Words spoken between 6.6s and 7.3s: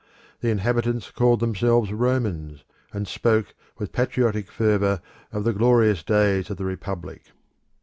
Republic.